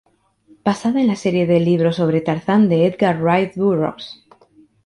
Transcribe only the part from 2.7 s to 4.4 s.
Edgar Rice Burroughs.